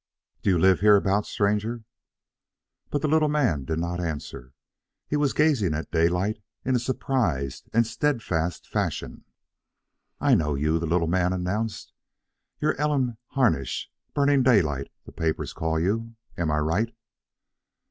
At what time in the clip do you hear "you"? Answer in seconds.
0.49-0.57, 10.55-10.79, 15.79-16.15